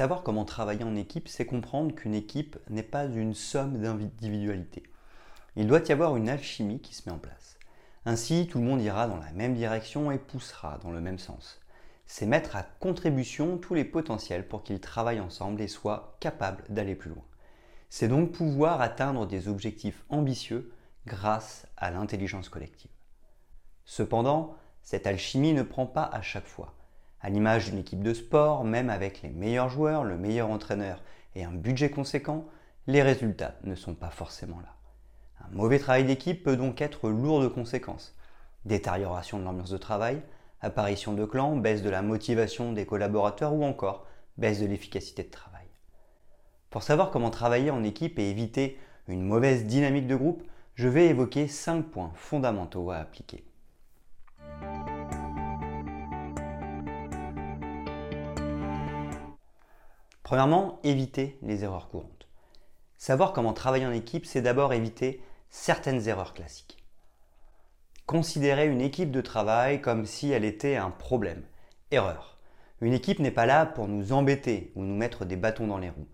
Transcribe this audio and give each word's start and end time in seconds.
Savoir 0.00 0.22
comment 0.22 0.46
travailler 0.46 0.82
en 0.82 0.96
équipe, 0.96 1.28
c'est 1.28 1.44
comprendre 1.44 1.94
qu'une 1.94 2.14
équipe 2.14 2.56
n'est 2.70 2.82
pas 2.82 3.04
une 3.04 3.34
somme 3.34 3.82
d'individualités. 3.82 4.82
Il 5.56 5.66
doit 5.66 5.86
y 5.86 5.92
avoir 5.92 6.16
une 6.16 6.30
alchimie 6.30 6.80
qui 6.80 6.94
se 6.94 7.06
met 7.06 7.14
en 7.14 7.18
place. 7.18 7.58
Ainsi, 8.06 8.46
tout 8.46 8.60
le 8.60 8.64
monde 8.64 8.80
ira 8.80 9.06
dans 9.08 9.18
la 9.18 9.30
même 9.32 9.52
direction 9.52 10.10
et 10.10 10.16
poussera 10.16 10.78
dans 10.78 10.90
le 10.90 11.02
même 11.02 11.18
sens. 11.18 11.60
C'est 12.06 12.24
mettre 12.24 12.56
à 12.56 12.62
contribution 12.62 13.58
tous 13.58 13.74
les 13.74 13.84
potentiels 13.84 14.48
pour 14.48 14.62
qu'ils 14.62 14.80
travaillent 14.80 15.20
ensemble 15.20 15.60
et 15.60 15.68
soient 15.68 16.16
capables 16.18 16.64
d'aller 16.70 16.94
plus 16.94 17.10
loin. 17.10 17.24
C'est 17.90 18.08
donc 18.08 18.32
pouvoir 18.32 18.80
atteindre 18.80 19.26
des 19.26 19.48
objectifs 19.48 20.02
ambitieux 20.08 20.72
grâce 21.04 21.66
à 21.76 21.90
l'intelligence 21.90 22.48
collective. 22.48 22.90
Cependant, 23.84 24.56
cette 24.82 25.06
alchimie 25.06 25.52
ne 25.52 25.62
prend 25.62 25.84
pas 25.84 26.04
à 26.04 26.22
chaque 26.22 26.46
fois. 26.46 26.79
À 27.20 27.28
l'image 27.28 27.70
d'une 27.70 27.78
équipe 27.78 28.02
de 28.02 28.14
sport, 28.14 28.64
même 28.64 28.88
avec 28.88 29.22
les 29.22 29.28
meilleurs 29.28 29.68
joueurs, 29.68 30.04
le 30.04 30.16
meilleur 30.16 30.50
entraîneur 30.50 31.02
et 31.34 31.44
un 31.44 31.52
budget 31.52 31.90
conséquent, 31.90 32.46
les 32.86 33.02
résultats 33.02 33.56
ne 33.64 33.74
sont 33.74 33.94
pas 33.94 34.10
forcément 34.10 34.58
là. 34.60 34.74
Un 35.44 35.54
mauvais 35.54 35.78
travail 35.78 36.04
d'équipe 36.04 36.42
peut 36.42 36.56
donc 36.56 36.80
être 36.80 37.10
lourd 37.10 37.42
de 37.42 37.48
conséquences. 37.48 38.16
Détérioration 38.64 39.38
de 39.38 39.44
l'ambiance 39.44 39.70
de 39.70 39.78
travail, 39.78 40.22
apparition 40.60 41.12
de 41.12 41.24
clans, 41.24 41.56
baisse 41.56 41.82
de 41.82 41.90
la 41.90 42.02
motivation 42.02 42.72
des 42.72 42.86
collaborateurs 42.86 43.54
ou 43.54 43.64
encore 43.64 44.06
baisse 44.38 44.60
de 44.60 44.66
l'efficacité 44.66 45.22
de 45.22 45.30
travail. 45.30 45.66
Pour 46.70 46.82
savoir 46.82 47.10
comment 47.10 47.30
travailler 47.30 47.70
en 47.70 47.84
équipe 47.84 48.18
et 48.18 48.30
éviter 48.30 48.78
une 49.08 49.24
mauvaise 49.24 49.66
dynamique 49.66 50.06
de 50.06 50.16
groupe, 50.16 50.42
je 50.74 50.88
vais 50.88 51.08
évoquer 51.08 51.48
5 51.48 51.82
points 51.86 52.12
fondamentaux 52.14 52.90
à 52.90 52.96
appliquer. 52.96 53.44
Premièrement, 60.30 60.78
éviter 60.84 61.36
les 61.42 61.64
erreurs 61.64 61.88
courantes. 61.88 62.28
Savoir 62.98 63.32
comment 63.32 63.52
travailler 63.52 63.86
en 63.86 63.90
équipe, 63.90 64.26
c'est 64.26 64.42
d'abord 64.42 64.72
éviter 64.72 65.20
certaines 65.48 66.06
erreurs 66.06 66.34
classiques. 66.34 66.78
Considérer 68.06 68.68
une 68.68 68.80
équipe 68.80 69.10
de 69.10 69.22
travail 69.22 69.80
comme 69.80 70.06
si 70.06 70.30
elle 70.30 70.44
était 70.44 70.76
un 70.76 70.92
problème. 70.92 71.42
Erreur. 71.90 72.38
Une 72.80 72.92
équipe 72.92 73.18
n'est 73.18 73.32
pas 73.32 73.44
là 73.44 73.66
pour 73.66 73.88
nous 73.88 74.12
embêter 74.12 74.70
ou 74.76 74.84
nous 74.84 74.94
mettre 74.94 75.24
des 75.24 75.34
bâtons 75.34 75.66
dans 75.66 75.78
les 75.78 75.90
roues. 75.90 76.06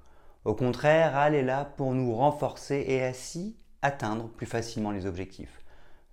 Au 0.47 0.55
contraire, 0.55 1.15
elle 1.19 1.35
est 1.35 1.43
là 1.43 1.67
pour 1.67 1.93
nous 1.93 2.15
renforcer 2.15 2.87
et 2.89 3.05
ainsi 3.05 3.59
atteindre 3.83 4.31
plus 4.31 4.47
facilement 4.47 4.93
les 4.93 5.05
objectifs. 5.05 5.63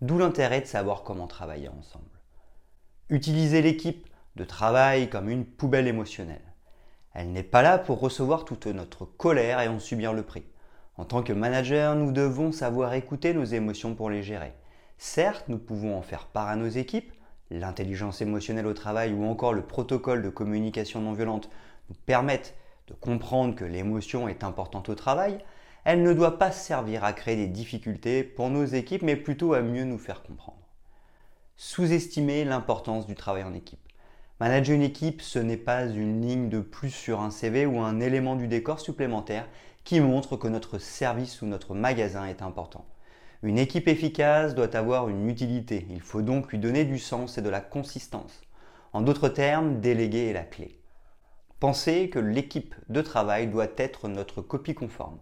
D'où 0.02 0.18
l'intérêt 0.18 0.60
de 0.60 0.66
savoir 0.66 1.04
comment 1.04 1.28
travailler 1.28 1.70
ensemble. 1.70 2.20
Utiliser 3.08 3.62
l'équipe 3.62 4.10
de 4.36 4.44
travail 4.44 5.10
comme 5.10 5.30
une 5.30 5.46
poubelle 5.46 5.88
émotionnelle. 5.88 6.53
Elle 7.14 7.32
n'est 7.32 7.44
pas 7.44 7.62
là 7.62 7.78
pour 7.78 8.00
recevoir 8.00 8.44
toute 8.44 8.66
notre 8.66 9.06
colère 9.06 9.60
et 9.62 9.68
en 9.68 9.80
subir 9.80 10.14
le 10.14 10.24
prix. 10.24 10.44
En 10.98 11.06
tant 11.06 11.24
que 11.24 11.34
manager, 11.34 11.96
nous 11.96 12.12
devons 12.12 12.52
savoir 12.52 12.94
écouter 12.94 13.34
nos 13.34 13.46
émotions 13.46 13.96
pour 13.96 14.10
les 14.10 14.24
gérer. 14.24 14.54
Certes, 14.98 15.46
nous 15.48 15.58
pouvons 15.58 15.98
en 15.98 16.02
faire 16.02 16.28
part 16.28 16.48
à 16.48 16.56
nos 16.56 16.68
équipes, 16.68 17.12
l'intelligence 17.52 18.22
émotionnelle 18.22 18.68
au 18.68 18.74
travail 18.74 19.14
ou 19.14 19.26
encore 19.26 19.54
le 19.54 19.62
protocole 19.62 20.24
de 20.24 20.30
communication 20.30 21.02
non 21.02 21.14
violente 21.14 21.50
nous 21.90 21.96
permettent 22.06 22.56
de 22.88 22.94
comprendre 22.94 23.56
que 23.56 23.66
l'émotion 23.66 24.28
est 24.28 24.44
importante 24.44 24.90
au 24.90 24.96
travail, 24.96 25.40
elle 25.84 26.02
ne 26.04 26.14
doit 26.14 26.38
pas 26.38 26.52
servir 26.52 27.04
à 27.04 27.14
créer 27.14 27.36
des 27.36 27.48
difficultés 27.48 28.24
pour 28.24 28.50
nos 28.50 28.66
équipes, 28.66 29.02
mais 29.02 29.16
plutôt 29.16 29.54
à 29.54 29.62
mieux 29.62 29.84
nous 29.84 29.98
faire 29.98 30.24
comprendre. 30.24 30.58
Sous-estimer 31.58 32.46
l'importance 32.46 33.06
du 33.06 33.16
travail 33.16 33.44
en 33.44 33.54
équipe. 33.54 33.83
Manager 34.44 34.76
une 34.76 34.82
équipe, 34.82 35.22
ce 35.22 35.40
n'est 35.40 35.56
pas 35.56 35.86
une 35.86 36.22
ligne 36.22 36.50
de 36.50 36.60
plus 36.60 36.90
sur 36.90 37.22
un 37.22 37.32
CV 37.32 37.66
ou 37.66 37.80
un 37.80 38.02
élément 38.02 38.36
du 38.36 38.50
décor 38.50 38.82
supplémentaire 38.82 39.48
qui 39.86 40.02
montre 40.02 40.36
que 40.36 40.50
notre 40.50 40.80
service 40.80 41.42
ou 41.42 41.46
notre 41.46 41.74
magasin 41.74 42.26
est 42.26 42.42
important. 42.42 42.84
Une 43.42 43.58
équipe 43.58 43.88
efficace 43.88 44.54
doit 44.54 44.76
avoir 44.76 45.08
une 45.08 45.30
utilité. 45.30 45.88
Il 45.90 46.02
faut 46.02 46.22
donc 46.22 46.52
lui 46.52 46.58
donner 46.58 46.84
du 46.84 47.00
sens 47.00 47.38
et 47.38 47.42
de 47.42 47.48
la 47.48 47.62
consistance. 47.62 48.42
En 48.92 49.00
d'autres 49.00 49.30
termes, 49.30 49.80
déléguer 49.80 50.26
est 50.26 50.34
la 50.34 50.44
clé. 50.44 50.78
Pensez 51.62 52.10
que 52.10 52.20
l'équipe 52.20 52.76
de 52.90 53.02
travail 53.02 53.48
doit 53.48 53.72
être 53.78 54.10
notre 54.10 54.42
copie 54.42 54.76
conforme. 54.76 55.20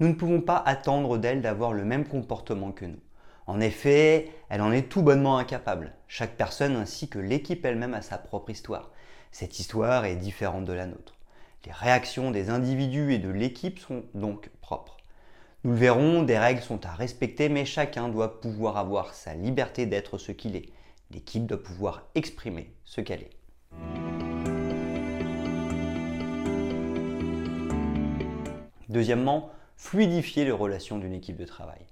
Nous 0.00 0.08
ne 0.08 0.14
pouvons 0.14 0.40
pas 0.40 0.60
attendre 0.66 1.18
d'elle 1.18 1.40
d'avoir 1.40 1.72
le 1.72 1.84
même 1.84 2.04
comportement 2.04 2.72
que 2.72 2.86
nous. 2.86 3.05
En 3.46 3.60
effet, 3.60 4.32
elle 4.48 4.60
en 4.60 4.72
est 4.72 4.88
tout 4.88 5.02
bonnement 5.02 5.38
incapable. 5.38 5.92
Chaque 6.08 6.36
personne 6.36 6.74
ainsi 6.74 7.08
que 7.08 7.20
l'équipe 7.20 7.64
elle-même 7.64 7.94
a 7.94 8.02
sa 8.02 8.18
propre 8.18 8.50
histoire. 8.50 8.90
Cette 9.30 9.60
histoire 9.60 10.04
est 10.04 10.16
différente 10.16 10.64
de 10.64 10.72
la 10.72 10.86
nôtre. 10.86 11.14
Les 11.64 11.72
réactions 11.72 12.32
des 12.32 12.50
individus 12.50 13.12
et 13.12 13.18
de 13.18 13.28
l'équipe 13.28 13.78
sont 13.78 14.04
donc 14.14 14.50
propres. 14.60 14.96
Nous 15.62 15.72
le 15.72 15.76
verrons, 15.76 16.22
des 16.22 16.38
règles 16.38 16.62
sont 16.62 16.84
à 16.86 16.92
respecter, 16.92 17.48
mais 17.48 17.64
chacun 17.64 18.08
doit 18.08 18.40
pouvoir 18.40 18.76
avoir 18.76 19.14
sa 19.14 19.34
liberté 19.34 19.86
d'être 19.86 20.18
ce 20.18 20.32
qu'il 20.32 20.56
est. 20.56 20.68
L'équipe 21.12 21.46
doit 21.46 21.62
pouvoir 21.62 22.08
exprimer 22.14 22.72
ce 22.84 23.00
qu'elle 23.00 23.22
est. 23.22 23.30
Deuxièmement, 28.88 29.50
fluidifier 29.76 30.44
les 30.44 30.52
relations 30.52 30.98
d'une 30.98 31.14
équipe 31.14 31.36
de 31.36 31.44
travail. 31.44 31.86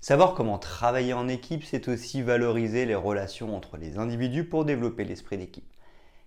Savoir 0.00 0.34
comment 0.34 0.58
travailler 0.58 1.12
en 1.12 1.26
équipe, 1.26 1.64
c'est 1.64 1.88
aussi 1.88 2.22
valoriser 2.22 2.86
les 2.86 2.94
relations 2.94 3.56
entre 3.56 3.76
les 3.76 3.98
individus 3.98 4.44
pour 4.44 4.64
développer 4.64 5.04
l'esprit 5.04 5.38
d'équipe. 5.38 5.68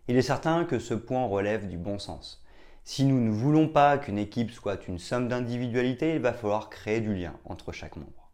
Il 0.10 0.18
est 0.18 0.22
certain 0.22 0.66
que 0.66 0.78
ce 0.78 0.94
point 0.94 1.26
relève 1.26 1.70
du 1.70 1.78
bon 1.78 1.98
sens. 1.98 2.44
Si 2.84 3.06
nous 3.06 3.22
ne 3.22 3.32
voulons 3.32 3.70
pas 3.70 3.98
qu'une 3.98 4.18
équipe 4.18 4.52
soit 4.52 4.90
une 4.90 5.00
somme 5.00 5.30
d'individualités, 5.30 6.16
il 6.16 6.22
va 6.22 6.34
falloir 6.34 6.70
créer 6.70 7.00
du 7.00 7.16
lien 7.16 7.34
entre 7.46 7.72
chaque 7.72 7.96
membre. 7.96 8.32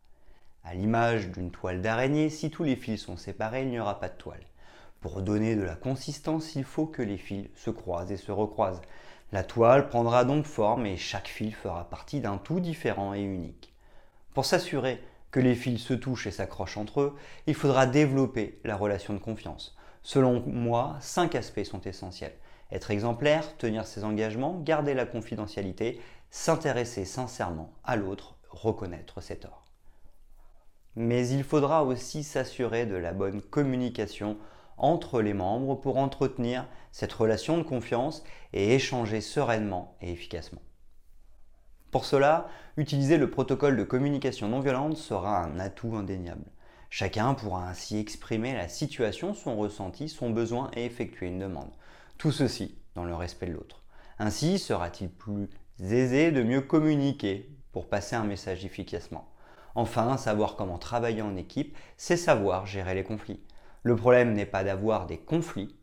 À 0.64 0.74
l'image 0.74 1.30
d'une 1.30 1.52
toile 1.52 1.82
d'araignée, 1.82 2.32
si 2.32 2.50
tous 2.50 2.64
les 2.64 2.76
fils 2.76 3.02
sont 3.02 3.18
séparés, 3.18 3.62
il 3.62 3.70
n'y 3.70 3.80
aura 3.80 4.00
pas 4.00 4.10
de 4.10 4.18
toile. 4.18 4.44
Pour 5.02 5.22
donner 5.22 5.56
de 5.56 5.62
la 5.62 5.76
consistance, 5.76 6.56
il 6.56 6.64
faut 6.64 6.88
que 6.88 7.04
les 7.04 7.18
fils 7.18 7.48
se 7.56 7.70
croisent 7.70 8.12
et 8.12 8.18
se 8.18 8.32
recroisent. 8.32 8.82
La 9.32 9.44
toile 9.44 9.88
prendra 9.88 10.26
donc 10.26 10.46
forme 10.46 10.88
et 10.88 10.98
chaque 10.98 11.28
fil 11.28 11.54
fera 11.54 11.88
partie 11.90 12.22
d'un 12.22 12.38
tout 12.38 12.60
différent 12.60 13.14
et 13.14 13.22
unique. 13.22 13.72
Pour 14.34 14.46
s'assurer 14.46 15.00
que 15.32 15.40
les 15.40 15.56
fils 15.56 15.82
se 15.82 15.94
touchent 15.94 16.28
et 16.28 16.32
s'accrochent 16.32 16.78
entre 16.78 17.02
eux, 17.02 17.16
il 17.48 17.56
faudra 17.56 17.86
développer 17.86 18.60
la 18.64 18.76
relation 18.76 19.14
de 19.14 19.20
confiance. 19.20 19.76
Selon 20.04 20.42
moi, 20.46 20.98
cinq 21.02 21.36
aspects 21.36 21.64
sont 21.64 21.82
essentiels. 21.82 22.36
Être 22.72 22.92
exemplaire, 22.92 23.58
tenir 23.58 23.86
ses 23.86 24.04
engagements, 24.04 24.60
garder 24.60 24.94
la 24.94 25.06
confidentialité, 25.06 26.00
s'intéresser 26.30 27.06
sincèrement 27.06 27.74
à 27.84 27.96
l'autre, 27.96 28.36
reconnaître 28.50 29.22
ses 29.22 29.38
torts. 29.38 29.66
Mais 30.96 31.28
il 31.28 31.44
faudra 31.44 31.84
aussi 31.84 32.24
s'assurer 32.24 32.86
de 32.86 32.96
la 32.96 33.14
bonne 33.14 33.42
communication 33.42 34.38
entre 34.78 35.22
les 35.22 35.34
membres 35.34 35.76
pour 35.76 35.98
entretenir 35.98 36.68
cette 36.92 37.14
relation 37.14 37.58
de 37.58 37.64
confiance 37.64 38.24
et 38.54 38.76
échanger 38.76 39.22
sereinement 39.22 39.96
et 40.02 40.12
efficacement. 40.12 40.62
Pour 41.92 42.06
cela, 42.06 42.48
utiliser 42.76 43.18
le 43.18 43.30
protocole 43.30 43.78
de 43.78 43.84
communication 43.84 44.48
non 44.48 44.60
violente 44.60 44.98
sera 44.98 45.44
un 45.44 45.60
atout 45.60 45.96
indéniable. 45.96 46.46
Chacun 46.90 47.34
pourra 47.34 47.68
ainsi 47.68 47.98
exprimer 47.98 48.54
la 48.54 48.68
situation, 48.68 49.34
son 49.34 49.58
ressenti, 49.58 50.10
son 50.10 50.30
besoin 50.30 50.70
et 50.76 50.86
effectuer 50.86 51.28
une 51.28 51.40
demande. 51.40 51.72
Tout 52.18 52.32
ceci 52.32 52.78
dans 52.96 53.06
le 53.06 53.16
respect 53.16 53.48
de 53.48 53.54
l'autre. 53.54 53.84
Ainsi 54.20 54.58
sera-t-il 54.60 55.10
plus 55.10 55.50
aisé 55.80 56.32
de 56.32 56.44
mieux 56.44 56.62
communiquer 56.62 57.50
pour 57.72 57.88
passer 57.88 58.16
un 58.16 58.24
message 58.24 58.66
efficacement. 58.66 59.30
Enfin, 59.76 60.18
savoir 60.18 60.56
comment 60.56 60.80
travailler 60.80 61.22
en 61.22 61.36
équipe, 61.36 61.78
c'est 61.98 62.18
savoir 62.18 62.66
gérer 62.66 62.96
les 62.96 63.04
conflits. 63.04 63.40
Le 63.84 63.96
problème 63.96 64.34
n'est 64.34 64.48
pas 64.48 64.64
d'avoir 64.64 65.06
des 65.06 65.20
conflits. 65.20 65.76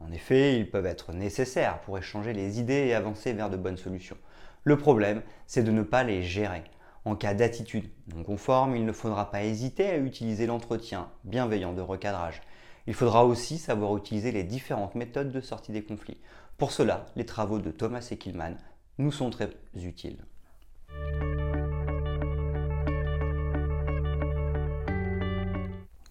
En 0.00 0.10
effet, 0.10 0.56
ils 0.56 0.70
peuvent 0.70 0.86
être 0.86 1.12
nécessaires 1.12 1.80
pour 1.82 1.98
échanger 1.98 2.32
les 2.32 2.58
idées 2.58 2.86
et 2.86 2.94
avancer 2.94 3.32
vers 3.34 3.50
de 3.50 3.56
bonnes 3.56 3.76
solutions. 3.76 4.16
Le 4.64 4.76
problème, 4.76 5.22
c'est 5.48 5.64
de 5.64 5.72
ne 5.72 5.82
pas 5.82 6.04
les 6.04 6.22
gérer. 6.22 6.62
En 7.04 7.16
cas 7.16 7.34
d'attitude 7.34 7.90
non 8.14 8.22
conforme, 8.22 8.76
il 8.76 8.84
ne 8.84 8.92
faudra 8.92 9.28
pas 9.28 9.42
hésiter 9.42 9.86
à 9.90 9.96
utiliser 9.96 10.46
l'entretien 10.46 11.08
bienveillant 11.24 11.72
de 11.72 11.80
recadrage. 11.80 12.42
Il 12.86 12.94
faudra 12.94 13.24
aussi 13.24 13.58
savoir 13.58 13.96
utiliser 13.96 14.30
les 14.30 14.44
différentes 14.44 14.94
méthodes 14.94 15.32
de 15.32 15.40
sortie 15.40 15.72
des 15.72 15.82
conflits. 15.82 16.20
Pour 16.58 16.70
cela, 16.70 17.06
les 17.16 17.26
travaux 17.26 17.58
de 17.58 17.72
Thomas 17.72 18.06
et 18.12 18.16
Killman 18.16 18.54
nous 18.98 19.10
sont 19.10 19.30
très 19.30 19.50
utiles. 19.74 20.24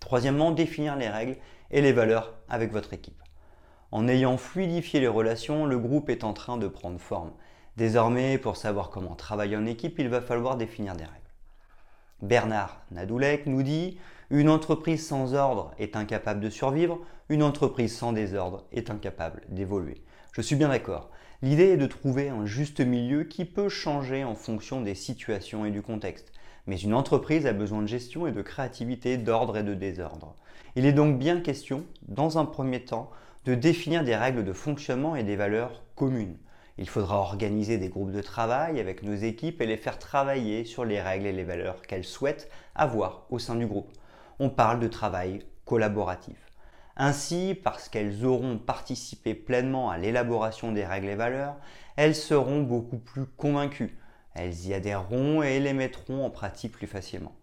Troisièmement, 0.01 0.51
définir 0.51 0.98
les 0.98 1.07
règles 1.07 1.38
et 1.71 1.81
les 1.81 1.94
valeurs 1.94 2.33
avec 2.50 2.74
votre 2.74 2.92
équipe. 2.92 3.24
En 3.92 4.09
ayant 4.09 4.36
fluidifié 4.36 5.00
les 5.00 5.07
relations, 5.07 5.65
le 5.65 5.80
groupe 5.80 6.09
est 6.09 6.25
en 6.25 6.33
train 6.33 6.57
de 6.57 6.68
prendre 6.68 7.00
forme. 7.00 7.31
Désormais, 7.77 8.38
pour 8.38 8.57
savoir 8.57 8.89
comment 8.89 9.15
travailler 9.15 9.56
en 9.56 9.65
équipe, 9.65 10.00
il 10.00 10.09
va 10.09 10.21
falloir 10.21 10.57
définir 10.57 10.95
des 10.95 11.06
règles. 11.06 11.15
Bernard 12.21 12.81
Nadoulek 12.91 13.45
nous 13.45 13.63
dit 13.63 13.97
Une 14.29 14.50
entreprise 14.50 15.07
sans 15.07 15.33
ordre 15.33 15.71
est 15.79 15.95
incapable 15.95 16.41
de 16.41 16.50
survivre, 16.50 17.00
une 17.29 17.44
entreprise 17.44 17.95
sans 17.95 18.13
désordre 18.13 18.65
est 18.71 18.89
incapable 18.89 19.41
d'évoluer. 19.50 20.03
Je 20.33 20.41
suis 20.41 20.56
bien 20.56 20.69
d'accord. 20.69 21.09
L'idée 21.41 21.69
est 21.69 21.77
de 21.77 21.88
trouver 21.88 22.29
un 22.29 22.45
juste 22.45 22.81
milieu 22.81 23.23
qui 23.23 23.45
peut 23.45 23.69
changer 23.69 24.24
en 24.24 24.35
fonction 24.35 24.81
des 24.81 24.94
situations 24.94 25.65
et 25.65 25.71
du 25.71 25.81
contexte. 25.81 26.31
Mais 26.67 26.77
une 26.77 26.94
entreprise 26.94 27.47
a 27.47 27.53
besoin 27.53 27.81
de 27.81 27.88
gestion 27.88 28.27
et 28.27 28.31
de 28.31 28.41
créativité, 28.41 29.17
d'ordre 29.17 29.57
et 29.57 29.63
de 29.63 29.74
désordre. 29.74 30.35
Il 30.75 30.85
est 30.85 30.94
donc 30.94 31.17
bien 31.17 31.41
question, 31.41 31.83
dans 32.07 32.38
un 32.38 32.45
premier 32.45 32.85
temps, 32.85 33.09
de 33.45 33.56
définir 33.56 34.03
des 34.03 34.15
règles 34.15 34.45
de 34.45 34.53
fonctionnement 34.53 35.15
et 35.15 35.24
des 35.24 35.35
valeurs 35.35 35.81
communes. 35.95 36.38
Il 36.81 36.89
faudra 36.89 37.19
organiser 37.19 37.77
des 37.77 37.89
groupes 37.89 38.11
de 38.11 38.23
travail 38.23 38.79
avec 38.79 39.03
nos 39.03 39.13
équipes 39.13 39.61
et 39.61 39.67
les 39.67 39.77
faire 39.77 39.99
travailler 39.99 40.65
sur 40.65 40.83
les 40.83 40.99
règles 40.99 41.27
et 41.27 41.31
les 41.31 41.43
valeurs 41.43 41.83
qu'elles 41.83 42.03
souhaitent 42.03 42.49
avoir 42.73 43.27
au 43.29 43.37
sein 43.37 43.53
du 43.53 43.67
groupe. 43.67 43.91
On 44.39 44.49
parle 44.49 44.79
de 44.79 44.87
travail 44.87 45.45
collaboratif. 45.63 46.37
Ainsi, 46.97 47.55
parce 47.63 47.87
qu'elles 47.87 48.25
auront 48.25 48.57
participé 48.57 49.35
pleinement 49.35 49.91
à 49.91 49.99
l'élaboration 49.99 50.71
des 50.71 50.83
règles 50.83 51.09
et 51.09 51.15
valeurs, 51.15 51.55
elles 51.97 52.15
seront 52.15 52.63
beaucoup 52.63 52.97
plus 52.97 53.27
convaincues. 53.27 53.95
Elles 54.33 54.65
y 54.65 54.73
adhéreront 54.73 55.43
et 55.43 55.59
les 55.59 55.73
mettront 55.73 56.25
en 56.25 56.31
pratique 56.31 56.71
plus 56.71 56.87
facilement. 56.87 57.35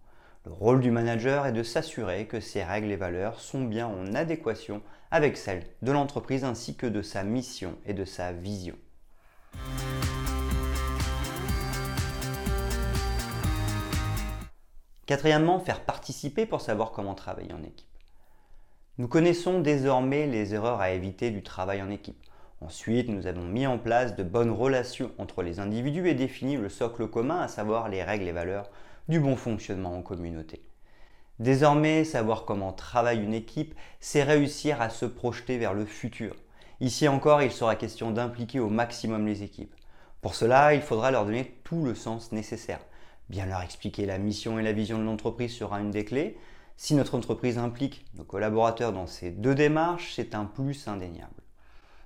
Le 0.47 0.51
rôle 0.53 0.81
du 0.81 0.91
manager 0.91 1.47
est 1.47 1.53
de 1.53 1.63
s'assurer 1.63 2.27
que 2.27 2.41
ces 2.41 2.65
règles 2.65 2.91
et 2.91 2.97
valeurs 2.97 3.39
sont 3.39 3.63
bien 3.63 3.87
en 3.87 4.17
adéquation 4.17 4.83
avec 5.13 5.37
celles 5.37 5.69
de 5.83 5.93
l'entreprise 5.93 6.43
ainsi 6.43 6.75
que 6.75 6.89
de 6.89 7.03
sa 7.03 7.23
mission 7.23 7.77
et 7.87 7.95
de 7.95 8.05
sa 8.05 8.33
vision. 8.33 8.75
Quatrièmement, 15.09 15.59
faire 15.59 15.81
participer 15.87 16.45
pour 16.45 16.61
savoir 16.61 16.93
comment 16.93 17.15
travailler 17.15 17.55
en 17.55 17.63
équipe. 17.63 17.89
Nous 18.99 19.09
connaissons 19.09 19.61
désormais 19.61 20.27
les 20.27 20.53
erreurs 20.53 20.83
à 20.83 20.91
éviter 20.91 21.31
du 21.31 21.43
travail 21.43 21.81
en 21.81 21.89
équipe. 21.89 22.23
Ensuite, 22.61 23.09
nous 23.09 23.27
avons 23.27 23.45
mis 23.45 23.67
en 23.67 23.79
place 23.79 24.17
de 24.17 24.23
bonnes 24.23 24.51
relations 24.51 25.11
entre 25.17 25.43
les 25.43 25.61
individus 25.61 26.07
et 26.11 26.15
défini 26.15 26.59
le 26.59 26.69
socle 26.69 27.09
commun, 27.09 27.41
à 27.41 27.49
savoir 27.49 27.89
les 27.89 28.03
règles 28.03 28.29
et 28.29 28.33
valeurs 28.33 28.69
du 29.09 29.19
bon 29.19 29.35
fonctionnement 29.35 29.97
en 29.97 30.03
communauté. 30.03 30.63
Désormais, 31.39 32.05
savoir 32.05 32.45
comment 32.45 32.75
travaille 32.75 33.25
une 33.25 33.33
équipe, 33.33 33.75
c'est 34.01 34.25
réussir 34.25 34.83
à 34.83 34.91
se 34.91 35.07
projeter 35.07 35.57
vers 35.57 35.73
le 35.73 35.87
futur. 35.87 36.37
Ici 36.81 37.09
encore, 37.09 37.41
il 37.41 37.51
sera 37.51 37.77
question 37.77 38.11
d'impliquer 38.11 38.61
au 38.61 38.69
maximum 38.69 39.27
les 39.27 39.43
équipes. 39.43 39.75
Pour 40.21 40.35
cela, 40.35 40.75
il 40.75 40.83
faudra 40.83 41.11
leur 41.11 41.25
donner 41.25 41.59
tout 41.65 41.83
le 41.83 41.95
sens 41.95 42.31
nécessaire. 42.31 42.81
Bien 43.29 43.45
leur 43.45 43.61
expliquer 43.61 44.07
la 44.07 44.19
mission 44.19 44.59
et 44.59 44.63
la 44.63 44.73
vision 44.73 44.99
de 44.99 45.05
l'entreprise 45.05 45.53
sera 45.53 45.81
une 45.81 45.91
des 45.91 46.05
clés. 46.05 46.39
Si 46.79 46.95
notre 46.95 47.15
entreprise 47.15 47.59
implique 47.59 48.07
nos 48.17 48.25
collaborateurs 48.25 48.93
dans 48.93 49.07
ces 49.07 49.31
deux 49.31 49.55
démarches, 49.55 50.15
c'est 50.15 50.35
un 50.35 50.45
plus 50.45 50.89
indéniable. 50.89 51.43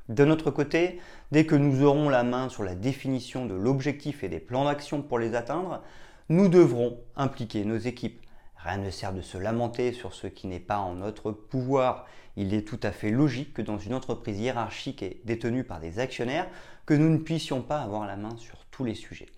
De 0.08 0.24
notre 0.24 0.50
côté, 0.50 0.98
dès 1.30 1.46
que 1.46 1.54
nous 1.54 1.84
aurons 1.84 2.08
la 2.08 2.24
main 2.24 2.48
sur 2.48 2.64
la 2.64 2.74
définition 2.74 3.46
de 3.46 3.54
l'objectif 3.54 4.24
et 4.24 4.28
des 4.28 4.40
plans 4.40 4.64
d'action 4.64 5.00
pour 5.00 5.18
les 5.20 5.36
atteindre, 5.36 5.82
nous 6.28 6.48
devrons 6.48 6.98
impliquer 7.14 7.64
nos 7.64 7.78
équipes. 7.78 8.20
Rien 8.56 8.78
ne 8.78 8.90
sert 8.90 9.12
de 9.12 9.20
se 9.20 9.38
lamenter 9.38 9.92
sur 9.92 10.14
ce 10.14 10.26
qui 10.26 10.48
n'est 10.48 10.58
pas 10.58 10.78
en 10.78 10.94
notre 10.94 11.30
pouvoir. 11.30 12.06
Il 12.36 12.52
est 12.52 12.66
tout 12.66 12.80
à 12.82 12.90
fait 12.90 13.10
logique 13.10 13.54
que 13.54 13.62
dans 13.62 13.78
une 13.78 13.94
entreprise 13.94 14.40
hiérarchique 14.40 15.02
et 15.02 15.20
détenue 15.24 15.62
par 15.62 15.78
des 15.78 16.00
actionnaires, 16.00 16.48
que 16.84 16.94
nous 16.94 17.10
ne 17.10 17.18
puissions 17.18 17.62
pas 17.62 17.80
avoir 17.80 18.06
la 18.06 18.16
main 18.16 18.36
sur 18.38 18.64
tous 18.70 18.84
les 18.84 18.94
sujets. 18.94 19.28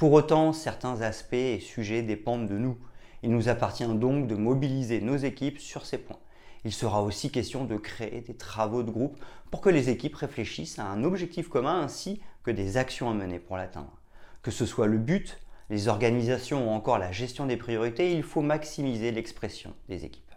Pour 0.00 0.14
autant, 0.14 0.54
certains 0.54 1.02
aspects 1.02 1.34
et 1.34 1.60
sujets 1.60 2.00
dépendent 2.00 2.48
de 2.48 2.56
nous. 2.56 2.78
Il 3.22 3.28
nous 3.28 3.50
appartient 3.50 3.86
donc 3.86 4.28
de 4.28 4.34
mobiliser 4.34 5.02
nos 5.02 5.18
équipes 5.18 5.58
sur 5.58 5.84
ces 5.84 5.98
points. 5.98 6.16
Il 6.64 6.72
sera 6.72 7.02
aussi 7.02 7.30
question 7.30 7.66
de 7.66 7.76
créer 7.76 8.22
des 8.22 8.32
travaux 8.32 8.82
de 8.82 8.90
groupe 8.90 9.22
pour 9.50 9.60
que 9.60 9.68
les 9.68 9.90
équipes 9.90 10.14
réfléchissent 10.14 10.78
à 10.78 10.86
un 10.86 11.04
objectif 11.04 11.50
commun 11.50 11.82
ainsi 11.82 12.22
que 12.44 12.50
des 12.50 12.78
actions 12.78 13.10
à 13.10 13.12
mener 13.12 13.38
pour 13.38 13.58
l'atteindre. 13.58 13.92
Que 14.40 14.50
ce 14.50 14.64
soit 14.64 14.86
le 14.86 14.96
but, 14.96 15.38
les 15.68 15.88
organisations 15.88 16.66
ou 16.66 16.70
encore 16.70 16.96
la 16.96 17.12
gestion 17.12 17.44
des 17.44 17.58
priorités, 17.58 18.14
il 18.14 18.22
faut 18.22 18.40
maximiser 18.40 19.12
l'expression 19.12 19.74
des 19.90 20.06
équipes. 20.06 20.32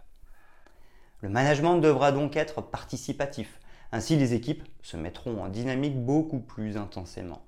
Le 1.22 1.30
management 1.30 1.78
devra 1.78 2.12
donc 2.12 2.36
être 2.36 2.60
participatif. 2.60 3.58
Ainsi, 3.92 4.16
les 4.16 4.34
équipes 4.34 4.64
se 4.82 4.98
mettront 4.98 5.42
en 5.42 5.48
dynamique 5.48 5.98
beaucoup 5.98 6.40
plus 6.40 6.76
intensément. 6.76 7.40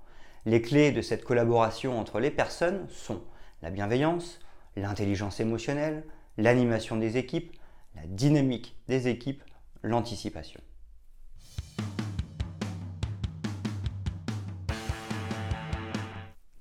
Les 0.46 0.62
clés 0.62 0.92
de 0.92 1.02
cette 1.02 1.24
collaboration 1.24 1.98
entre 1.98 2.20
les 2.20 2.30
personnes 2.30 2.86
sont 2.88 3.20
la 3.62 3.70
bienveillance, 3.70 4.38
l'intelligence 4.76 5.40
émotionnelle, 5.40 6.04
l'animation 6.38 6.96
des 6.96 7.16
équipes, 7.16 7.56
la 7.96 8.06
dynamique 8.06 8.76
des 8.86 9.08
équipes, 9.08 9.42
l'anticipation. 9.82 10.60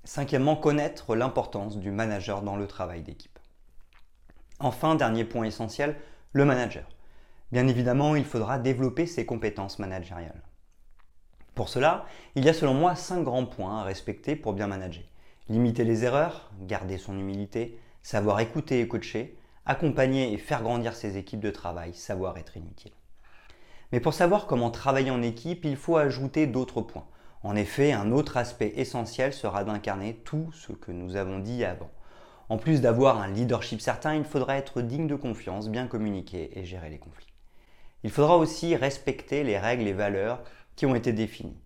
Cinquièmement, 0.02 0.56
connaître 0.56 1.14
l'importance 1.14 1.78
du 1.78 1.92
manager 1.92 2.42
dans 2.42 2.56
le 2.56 2.66
travail 2.66 3.02
d'équipe. 3.02 3.38
Enfin, 4.58 4.96
dernier 4.96 5.24
point 5.24 5.44
essentiel, 5.44 5.94
le 6.32 6.44
manager. 6.44 6.88
Bien 7.52 7.68
évidemment, 7.68 8.16
il 8.16 8.24
faudra 8.24 8.58
développer 8.58 9.06
ses 9.06 9.26
compétences 9.26 9.78
managériales. 9.78 10.42
Pour 11.56 11.70
cela, 11.70 12.04
il 12.34 12.44
y 12.44 12.50
a 12.50 12.52
selon 12.52 12.74
moi 12.74 12.94
cinq 12.94 13.24
grands 13.24 13.46
points 13.46 13.80
à 13.80 13.82
respecter 13.82 14.36
pour 14.36 14.52
bien 14.52 14.66
manager. 14.66 15.04
Limiter 15.48 15.84
les 15.84 16.04
erreurs, 16.04 16.50
garder 16.60 16.98
son 16.98 17.18
humilité, 17.18 17.80
savoir 18.02 18.40
écouter 18.40 18.82
et 18.82 18.86
coacher, 18.86 19.38
accompagner 19.64 20.34
et 20.34 20.36
faire 20.36 20.62
grandir 20.62 20.94
ses 20.94 21.16
équipes 21.16 21.40
de 21.40 21.50
travail, 21.50 21.94
savoir 21.94 22.36
être 22.36 22.58
inutile. 22.58 22.92
Mais 23.90 24.00
pour 24.00 24.12
savoir 24.12 24.46
comment 24.46 24.70
travailler 24.70 25.10
en 25.10 25.22
équipe, 25.22 25.64
il 25.64 25.76
faut 25.76 25.96
ajouter 25.96 26.46
d'autres 26.46 26.82
points. 26.82 27.06
En 27.42 27.56
effet, 27.56 27.90
un 27.90 28.12
autre 28.12 28.36
aspect 28.36 28.74
essentiel 28.76 29.32
sera 29.32 29.64
d'incarner 29.64 30.16
tout 30.26 30.50
ce 30.52 30.72
que 30.72 30.92
nous 30.92 31.16
avons 31.16 31.38
dit 31.38 31.64
avant. 31.64 31.90
En 32.50 32.58
plus 32.58 32.82
d'avoir 32.82 33.18
un 33.18 33.28
leadership 33.28 33.80
certain, 33.80 34.14
il 34.14 34.24
faudra 34.24 34.58
être 34.58 34.82
digne 34.82 35.06
de 35.06 35.16
confiance, 35.16 35.70
bien 35.70 35.86
communiquer 35.86 36.50
et 36.58 36.66
gérer 36.66 36.90
les 36.90 36.98
conflits. 36.98 37.32
Il 38.04 38.10
faudra 38.10 38.36
aussi 38.36 38.76
respecter 38.76 39.42
les 39.42 39.58
règles 39.58 39.86
et 39.86 39.94
valeurs 39.94 40.42
qui 40.76 40.86
ont 40.86 40.94
été 40.94 41.12
définies. 41.12 41.58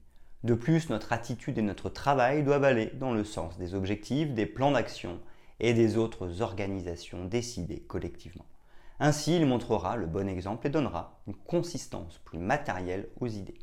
De 0.43 0.55
plus, 0.55 0.89
notre 0.89 1.13
attitude 1.13 1.59
et 1.59 1.63
notre 1.63 1.91
travail 1.91 2.43
doivent 2.43 2.65
aller 2.65 2.93
dans 2.95 3.13
le 3.13 3.25
sens 3.25 3.59
des 3.59 3.75
objectifs, 3.75 4.33
des 4.33 4.47
plans 4.47 4.71
d'action 4.71 5.21
et 5.59 5.75
des 5.75 5.99
autres 5.99 6.41
organisations 6.41 7.27
décidées 7.27 7.81
collectivement. 7.81 8.47
Ainsi, 9.01 9.37
il 9.37 9.47
montrera 9.47 9.97
le 9.97 10.07
bon 10.07 10.29
exemple 10.29 10.67
et 10.67 10.71
donnera 10.71 11.21
une 11.27 11.35
consistance 11.35 12.19
plus 12.25 12.39
matérielle 12.39 13.09
aux 13.21 13.27
idées. 13.27 13.59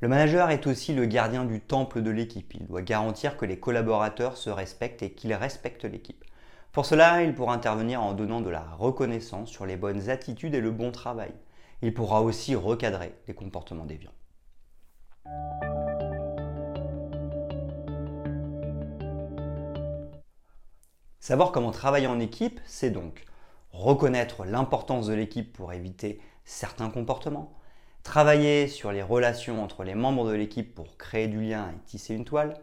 Le 0.00 0.08
manager 0.08 0.50
est 0.50 0.66
aussi 0.66 0.94
le 0.94 1.06
gardien 1.06 1.44
du 1.44 1.60
temple 1.60 2.02
de 2.02 2.10
l'équipe. 2.10 2.54
Il 2.54 2.66
doit 2.66 2.82
garantir 2.82 3.36
que 3.36 3.46
les 3.46 3.60
collaborateurs 3.60 4.36
se 4.36 4.50
respectent 4.50 5.02
et 5.02 5.12
qu'ils 5.12 5.32
respectent 5.32 5.84
l'équipe. 5.84 6.24
Pour 6.72 6.86
cela, 6.86 7.22
il 7.22 7.34
pourra 7.34 7.54
intervenir 7.54 8.02
en 8.02 8.12
donnant 8.12 8.40
de 8.40 8.50
la 8.50 8.64
reconnaissance 8.78 9.50
sur 9.50 9.64
les 9.64 9.76
bonnes 9.76 10.10
attitudes 10.10 10.54
et 10.54 10.60
le 10.60 10.70
bon 10.72 10.90
travail. 10.90 11.32
Il 11.82 11.92
pourra 11.92 12.22
aussi 12.22 12.54
recadrer 12.54 13.12
les 13.26 13.34
comportements 13.34 13.84
déviants. 13.84 14.12
Savoir 21.18 21.52
comment 21.52 21.70
travailler 21.70 22.06
en 22.06 22.20
équipe, 22.20 22.60
c'est 22.66 22.90
donc 22.90 23.24
reconnaître 23.70 24.44
l'importance 24.44 25.06
de 25.06 25.14
l'équipe 25.14 25.52
pour 25.52 25.72
éviter 25.72 26.20
certains 26.44 26.90
comportements, 26.90 27.52
travailler 28.02 28.68
sur 28.68 28.92
les 28.92 29.02
relations 29.02 29.62
entre 29.62 29.84
les 29.84 29.94
membres 29.94 30.28
de 30.28 30.34
l'équipe 30.34 30.74
pour 30.74 30.96
créer 30.96 31.28
du 31.28 31.40
lien 31.40 31.70
et 31.70 31.78
tisser 31.86 32.14
une 32.14 32.24
toile, 32.24 32.60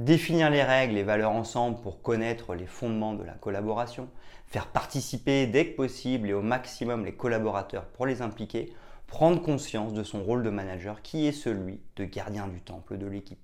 définir 0.00 0.48
les 0.48 0.64
règles 0.64 0.96
et 0.96 1.02
valeurs 1.02 1.30
ensemble 1.32 1.78
pour 1.82 2.00
connaître 2.00 2.54
les 2.54 2.66
fondements 2.66 3.12
de 3.12 3.22
la 3.22 3.34
collaboration, 3.34 4.08
faire 4.46 4.66
participer 4.66 5.46
dès 5.46 5.66
que 5.66 5.76
possible 5.76 6.30
et 6.30 6.32
au 6.32 6.40
maximum 6.40 7.04
les 7.04 7.14
collaborateurs 7.14 7.84
pour 7.84 8.06
les 8.06 8.22
impliquer, 8.22 8.72
prendre 9.06 9.42
conscience 9.42 9.92
de 9.92 10.02
son 10.02 10.24
rôle 10.24 10.42
de 10.42 10.48
manager 10.48 11.02
qui 11.02 11.26
est 11.26 11.32
celui 11.32 11.80
de 11.96 12.06
gardien 12.06 12.48
du 12.48 12.62
temple 12.62 12.96
de 12.96 13.06
l'équipe. 13.06 13.38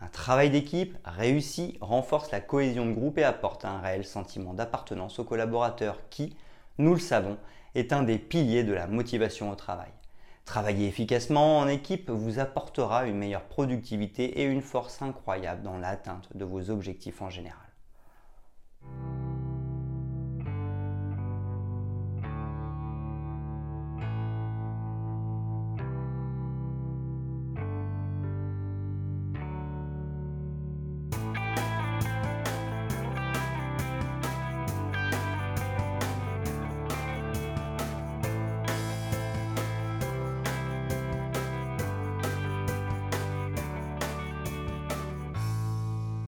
Un 0.00 0.08
travail 0.08 0.48
d'équipe 0.48 0.96
réussi 1.04 1.76
renforce 1.82 2.30
la 2.30 2.40
cohésion 2.40 2.86
de 2.86 2.92
groupe 2.92 3.18
et 3.18 3.24
apporte 3.24 3.66
un 3.66 3.80
réel 3.80 4.06
sentiment 4.06 4.54
d'appartenance 4.54 5.18
aux 5.18 5.24
collaborateurs 5.24 5.98
qui, 6.08 6.36
nous 6.78 6.94
le 6.94 7.00
savons, 7.00 7.36
est 7.74 7.92
un 7.92 8.02
des 8.02 8.18
piliers 8.18 8.64
de 8.64 8.72
la 8.72 8.86
motivation 8.86 9.50
au 9.50 9.56
travail. 9.56 9.90
Travailler 10.48 10.88
efficacement 10.88 11.58
en 11.58 11.68
équipe 11.68 12.08
vous 12.08 12.38
apportera 12.38 13.04
une 13.04 13.18
meilleure 13.18 13.44
productivité 13.44 14.40
et 14.40 14.44
une 14.44 14.62
force 14.62 15.02
incroyable 15.02 15.62
dans 15.62 15.76
l'atteinte 15.76 16.34
de 16.34 16.46
vos 16.46 16.70
objectifs 16.70 17.20
en 17.20 17.28
général. 17.28 17.68